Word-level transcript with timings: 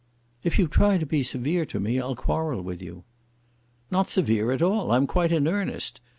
"If 0.43 0.57
you 0.57 0.67
try 0.67 0.97
to 0.97 1.05
be 1.05 1.21
severe 1.21 1.63
to 1.67 1.79
me, 1.79 1.99
I'll 1.99 2.15
quarrel 2.15 2.63
with 2.63 2.81
you." 2.81 3.03
"Not 3.91 4.09
severe 4.09 4.51
at 4.51 4.63
all. 4.63 4.89
I'm 4.91 5.05
quite 5.05 5.31
in 5.31 5.47
earnest. 5.47 6.01